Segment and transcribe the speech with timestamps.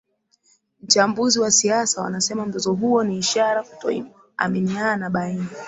[0.83, 5.45] mchambuzi wa siasa wanasema mzozo huo ni ishara kutoaminiana baina